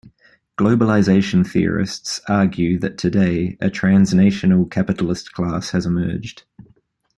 Globalization 0.57 1.45
theorists 1.45 2.21
argue 2.27 2.79
that 2.79 2.97
today 2.97 3.55
a 3.61 3.69
transnational 3.69 4.65
capitalist 4.65 5.31
class 5.33 5.69
has 5.69 5.85
emerged. 5.85 6.43